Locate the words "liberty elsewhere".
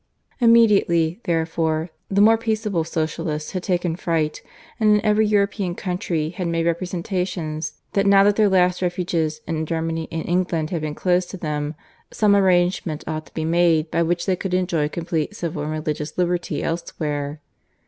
16.17-17.39